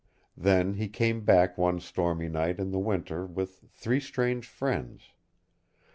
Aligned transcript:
Then 0.35 0.73
he 0.73 0.89
came 0.89 1.21
back 1.23 1.59
one 1.59 1.79
stormy 1.79 2.27
night 2.27 2.57
in 2.59 2.71
the 2.71 2.79
winter 2.79 3.23
with 3.23 3.65
three 3.69 3.99
strange 3.99 4.47
friends. 4.47 5.11